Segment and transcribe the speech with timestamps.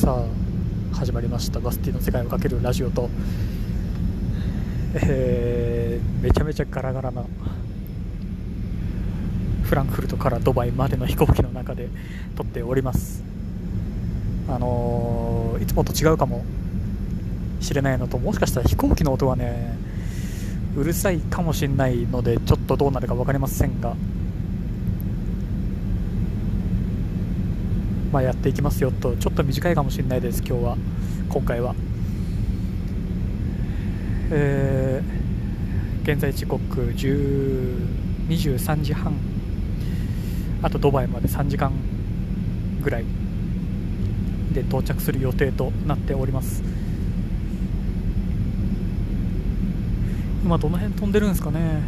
[0.00, 1.60] さあ始まりました。
[1.60, 3.10] バスティの世界をかけるラジオと、
[4.94, 7.22] えー、めちゃめちゃガラガラな
[9.62, 11.90] フランクフルトからドバイまでの飛行機の中で
[12.34, 13.22] 撮っております。
[14.48, 16.46] あのー、いつもと違うかも
[17.60, 19.76] しれないのともしかしたら飛行機の音はね
[20.78, 23.94] うるさいかもしれないのでちょっとどうなるか分かりませんが
[28.12, 30.76] まあ、やっていきますよとちょっと短いかもしれないです今日は。
[31.28, 31.76] 今回は、
[34.32, 39.14] えー、現在時刻23時半。
[40.60, 41.72] あとドバイまで3時間
[42.82, 43.04] ぐらい。
[44.52, 46.64] で到着する予定となっております。
[50.42, 51.82] 今どの辺飛んでるんですかね。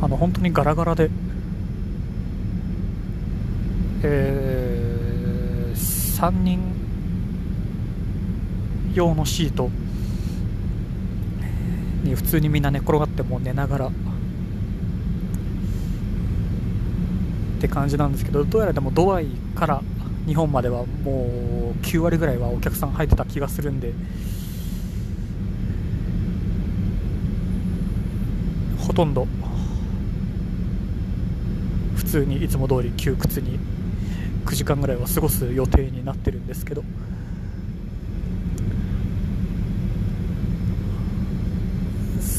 [0.00, 1.10] あの本当にガラガラで。
[4.02, 6.60] えー、3人
[8.94, 9.70] 用のシート。
[12.02, 13.86] に普通にみんな寝転がってもう寝ながら。
[13.86, 13.90] っ
[17.60, 19.82] て感じなんですけどどうやらでもドバイから
[20.26, 23.92] 日本まではもう9割ぐらいはお客さん入ってた気がするんで。
[28.78, 29.26] ほとんど。
[31.96, 33.58] 普通にいつも通り窮屈に
[34.48, 36.82] 9時間ぐらいは過ごす予定になってるんですけど。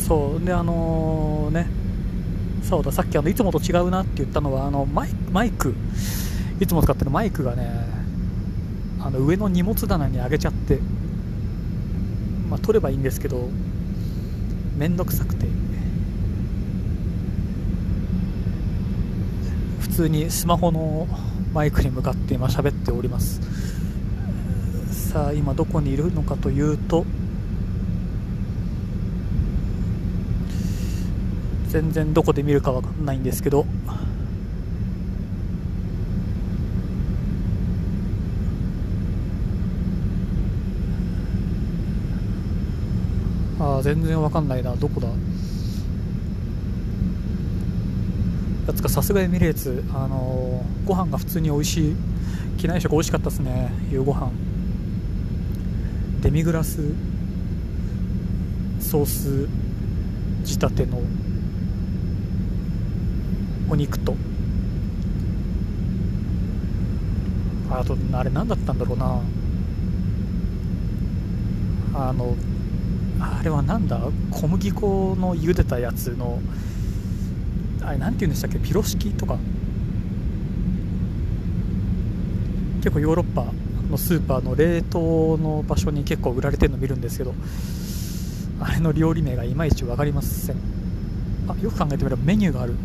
[0.08, 1.68] そうであのー、ね。
[2.64, 5.76] そうださっきあのいつもと違うなって言ったのはあのマイマイク。
[6.60, 7.70] いつも使ってるマイクがね
[9.00, 10.80] あの上の荷物棚に上げちゃって、
[12.50, 13.48] まあ、取ればいいんですけど
[14.78, 15.48] 面倒くさくて。
[19.80, 21.08] 普通にスマホの
[21.54, 23.42] マイクに向かって今喋っております。
[25.12, 27.04] さあ今どこにいるのかというと
[31.70, 33.66] 全然どこで見るか分かんないんですけど
[43.60, 44.76] ああ全然分かんないな。
[44.76, 45.10] どこだ？
[48.70, 51.96] やつかさすがエミレーツ、あのー、ご飯が普通に美味しい
[52.60, 53.72] 機内食美味しかったですね。
[53.92, 54.32] 夕ご飯。
[56.22, 56.78] デミグラス。
[58.80, 59.48] ソース。
[60.46, 61.02] 仕立ての。
[63.72, 64.16] お肉と。
[67.72, 69.20] あとあれ何だったんだろうな。
[71.96, 72.36] あの
[73.20, 74.00] あれはなんだ？
[74.30, 76.40] 小麦粉の茹でたやつの
[77.90, 78.60] あれ何て言うんでしたっけ？
[78.60, 79.38] ピロ式とか。
[82.82, 83.48] 結構ヨーロッパ
[83.90, 87.34] のスーパーの冷凍の場所に結構売られてるの見るんですけど
[88.62, 90.56] あれの料理名がいまいち分かりません。
[91.48, 92.76] あよく考えてみればメニューがある。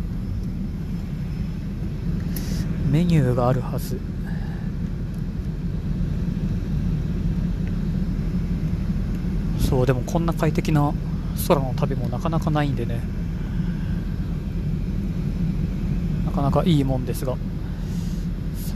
[2.89, 3.99] メニューがあるはず。
[9.59, 10.93] そうでもこんな快適な
[11.47, 12.99] 空の旅もなかなかないんでね。
[16.35, 17.33] かなかいいもんですが。
[17.33, 17.37] さ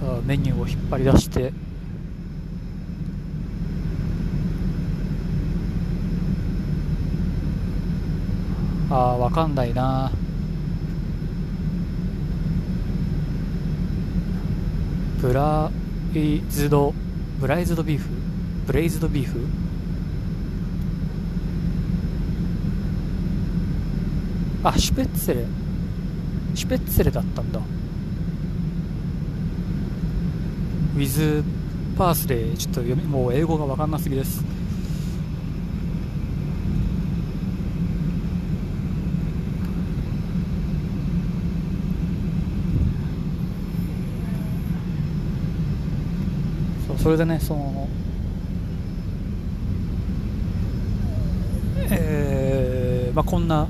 [0.03, 1.51] あメニューを引っ張り出して。
[8.89, 10.09] ああ分かんないな。
[15.21, 15.69] ブラ
[16.15, 16.93] イズド。
[17.39, 18.07] ブライズドビーフ？
[18.67, 19.45] ブレイズドビーフ？
[24.63, 25.45] あシュペッツェレ
[26.55, 27.59] シュペッツェレだったんだ。
[27.59, 31.43] ウィズ
[31.97, 34.43] パースレーちょっと読みもう英語が分かんなすぎです。
[46.87, 47.87] そうそれでねその
[51.91, 53.67] えー、まあこんな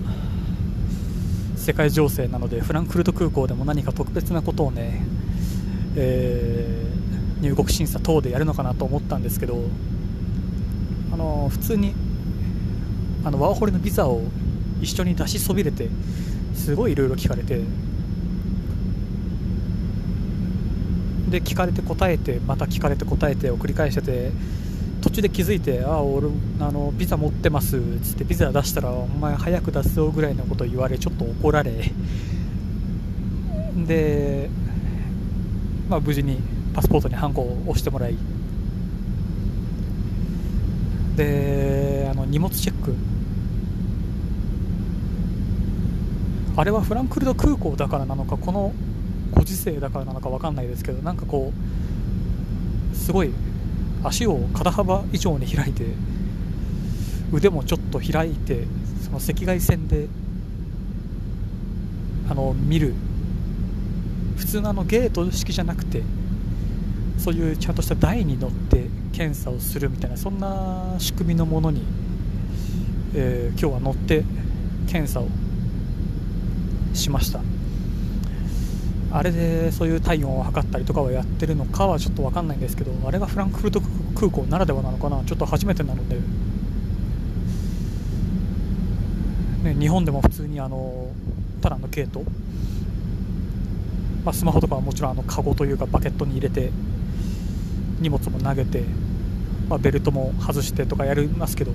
[1.60, 5.06] 世界情勢なのでフランクフルト空港でも何か特別なことをね、
[5.98, 9.62] えー、入国審査等でやるのかなと思ったんですけど
[11.12, 11.94] あの普通に
[13.26, 14.22] あのワーホリのビザを
[14.82, 15.90] 一緒に出しそびれて
[16.56, 17.62] すごいいろいろ聞かれて
[21.30, 24.32] で聞かれて答えてまた聞かれて答えてを繰り返してて
[25.19, 26.27] 中で気づいて、ああ、俺、
[26.60, 31.71] あの、ビザ持ってますっつって、ビザ出したら、お前早く出すぞぐらいのこと言われ、ちょっと怒られ、
[33.86, 34.50] で、
[35.89, 36.39] まあ、無事に
[36.74, 38.16] パスポートにハンコを押してもらい。
[41.16, 42.94] であの荷物チェック。
[46.56, 48.74] あれはフランクフルト空港だからなのかこの
[49.31, 51.51] ご時世だからなのか分かんないですけどなんかこ
[52.94, 53.31] うすごい
[54.04, 55.86] 足を肩幅以上に開いて
[57.31, 58.63] 腕もちょっと開いて
[59.04, 60.07] その赤外線で
[62.30, 62.94] あの見る。
[64.40, 66.01] 普通のあのゲート式じゃなくて
[67.18, 71.84] そういうちゃんとした台に乗って検査をするみたいなそんな仕組みのものに、
[73.13, 74.24] えー、今日は乗って
[74.88, 75.28] 検査を
[76.94, 77.42] しました。
[79.12, 83.82] あれでそういう体温を測ったりとかはやってるのかはちょっと分かんないんですけどあれがフランクフルト
[84.16, 85.24] 空港ならではなのかな。
[85.26, 86.16] ちょっと初めてなので、
[89.64, 91.12] ね、日本でも普通にあの
[91.62, 92.24] ただのゲート、
[94.24, 96.72] まあ、スマホとかはもちろんあのカゴというかバケットに入れて
[98.00, 98.84] 荷物も投げて、
[99.68, 101.72] まあ、ベルトも外してとかやりますけど。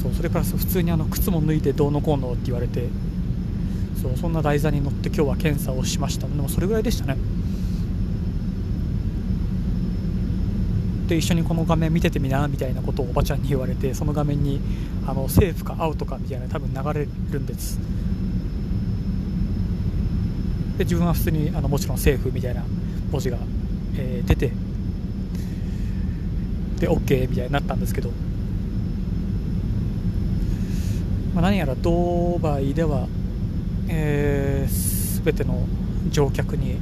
[0.00, 2.88] そうそれプラス普通にあの靴も脱いでどうのこうのって言われて
[4.00, 6.26] そうそんな台座に乗って今日は検査をしました。
[6.26, 7.16] でもそれぐらいでしたね。
[11.08, 14.60] で一緒にこの画面見ててみなみたいなことをおばちゃんに言われてその画面に
[15.06, 17.78] あのセーフかアウトかみたいな多分流れるんです。
[20.78, 22.64] で自分は普通にあのもちろんセーフみたいな
[23.10, 23.38] 文字が
[23.96, 24.52] えー、出て
[26.78, 28.10] で OK みたいになったんですけど、
[31.34, 33.06] まあ、何やらドバイでは、
[33.92, 35.66] えー、全ての
[36.10, 36.78] 乗客に、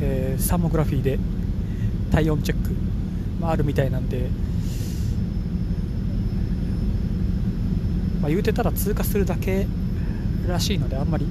[0.00, 1.18] えー、サーモグラフィーで
[2.10, 2.72] 体温チェック、
[3.40, 4.28] まあ、あるみたいなんで、
[8.20, 9.66] まあ、言うてたら通過するだけ
[10.48, 11.26] らしいのであんまり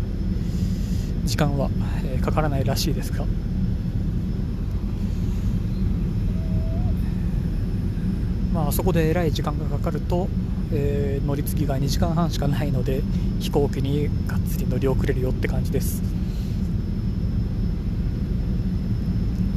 [1.25, 1.69] 時間は、
[2.05, 3.25] えー、かからないらしいですが。
[8.55, 10.29] まあそこでえらい時間がかかると、
[10.71, 13.01] えー、乗り継ぎが2時間半しかないので
[13.41, 16.01] 飛行機にがっつり乗り遅れるよって感じです。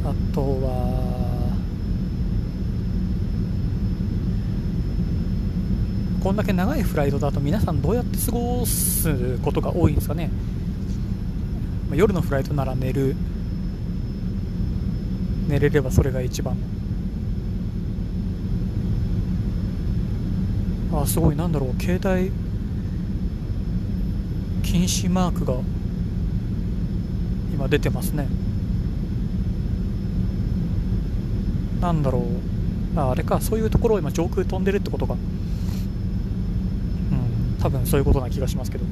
[0.05, 1.57] あとは
[6.21, 10.29] こんだけ長いフライトだと皆さんどうやって過ごすことが多いんですかね、
[11.89, 13.15] まあ、夜のフライトなら寝る。
[15.47, 16.78] 寝れればそれが一番。
[21.03, 21.37] あすごい。
[21.37, 21.83] なんだろう。
[21.83, 22.31] 携帯
[24.63, 25.55] 禁止マークが
[27.53, 28.27] 今出てますね。
[31.81, 32.99] なんだろう。
[32.99, 33.41] ああれか。
[33.41, 35.15] そういうところを今上空飛んでるってことか。
[35.15, 35.19] うん。
[37.61, 38.85] 多分そういうことな気がしますけど。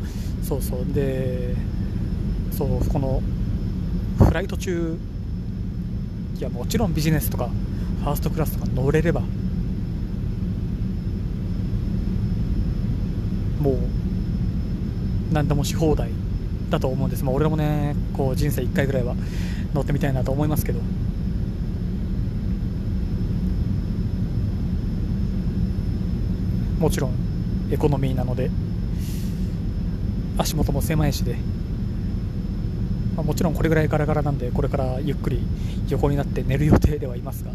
[0.43, 0.85] そうそう。
[0.93, 1.55] で
[2.52, 3.23] そうこの
[4.19, 4.99] フライト中。
[6.38, 7.49] いやもちろんビジネスとか
[8.02, 9.23] ファーストクラスとか乗れれば
[13.61, 13.76] もう
[15.32, 16.11] 何でもし放題
[16.70, 19.14] だと思うんです、まあ、俺もねこう人生1回ぐらいは
[19.75, 20.81] 乗ってみたいなと思いますけど。
[26.79, 27.14] もちろん
[27.70, 28.50] エコノミーなので
[30.38, 31.37] 足元も狭いしで、
[33.17, 35.40] まあ、もちろんこれぐらいガラガラなんでこれからゆっくり
[35.88, 37.52] 横になって寝る予定ではいますが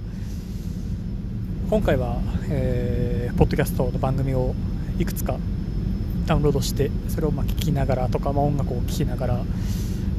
[1.69, 2.17] 今回は、
[2.49, 4.55] えー、ポッドキャストの番組を
[4.97, 5.37] いくつか
[6.25, 9.41] ダウンロードしてそれをま聴きながらとか、まあ、音楽を聴きながら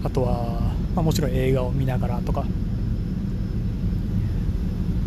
[0.05, 2.45] あとは、まあ、もちろん映画を見ながらとか。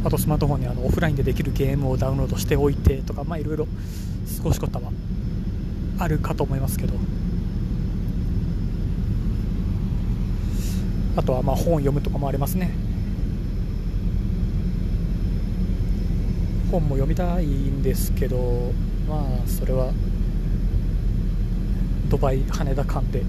[0.03, 4.91] あとスマートフォンにあのオフラインでできるゲームをダウンロードしておいてとか、いろいろ過ごし方は
[5.97, 6.93] あるかと思いますけど。
[11.17, 12.69] あとはまあ本を読むとかもありますね。
[16.69, 18.71] 本も読みたいんですけど
[19.07, 19.91] まあそれは
[22.15, 23.21] ドバイ羽田間で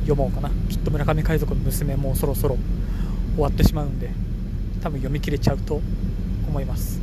[0.00, 0.50] 読もうかな。
[0.68, 2.58] きっと村上海賊の娘もそろそろ
[3.36, 4.10] 終わってしまうんで
[4.82, 5.80] 多分読み切れちゃうと
[6.48, 7.00] 思います。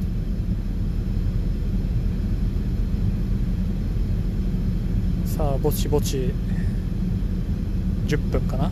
[5.25, 6.34] さあぼちぼち
[8.08, 8.70] 10分かな。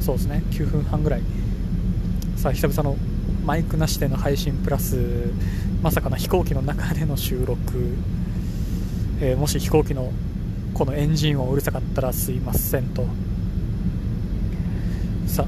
[0.00, 0.42] そうですね。
[0.50, 1.22] 9分半ぐらい。
[2.36, 2.96] さあ久々の
[3.44, 5.30] マイクなしでの配信プラス
[5.82, 7.94] まさかの飛行機の中での収録。
[9.18, 10.12] えー、もし飛行機の
[10.74, 13.06] このエンジン音うるさかったらすいませんと。
[15.26, 15.46] さあ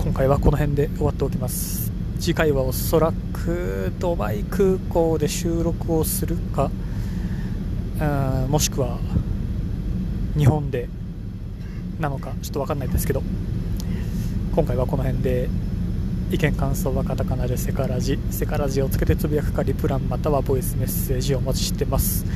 [0.00, 1.90] 今回はこの辺で終わっておきます。
[2.20, 6.70] 次回はおそらくドバイ空港で収録をするか
[8.48, 8.98] もしくは
[10.36, 10.88] 日本で
[11.98, 13.22] なのかちょっと分かんないですけど。
[14.54, 15.48] 今回はこの辺で。
[16.30, 22.26] 意見感想はカタカナでセカラジセカラジをつけてつぶやくかリプランまたはボイスメッセージをお待ちしてます。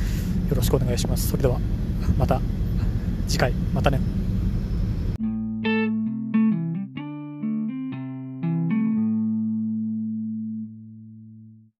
[0.53, 1.29] よろしくお願いします。
[1.29, 1.59] それでは
[2.15, 2.39] また
[3.27, 3.99] 次回またね。